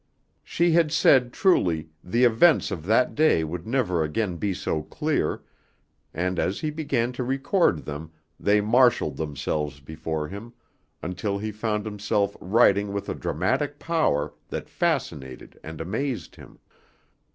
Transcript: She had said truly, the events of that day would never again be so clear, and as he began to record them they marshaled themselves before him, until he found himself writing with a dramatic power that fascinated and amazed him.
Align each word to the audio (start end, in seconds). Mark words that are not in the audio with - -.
She 0.43 0.71
had 0.71 0.91
said 0.91 1.31
truly, 1.31 1.91
the 2.03 2.23
events 2.23 2.71
of 2.71 2.87
that 2.87 3.13
day 3.13 3.43
would 3.43 3.67
never 3.67 4.01
again 4.03 4.37
be 4.37 4.51
so 4.51 4.81
clear, 4.81 5.43
and 6.11 6.39
as 6.39 6.59
he 6.61 6.71
began 6.71 7.11
to 7.11 7.23
record 7.23 7.85
them 7.85 8.11
they 8.39 8.61
marshaled 8.61 9.17
themselves 9.17 9.79
before 9.79 10.27
him, 10.27 10.53
until 11.03 11.37
he 11.37 11.51
found 11.51 11.85
himself 11.85 12.35
writing 12.41 12.93
with 12.93 13.09
a 13.09 13.13
dramatic 13.13 13.77
power 13.77 14.33
that 14.47 14.67
fascinated 14.69 15.59
and 15.63 15.79
amazed 15.79 16.35
him. 16.35 16.57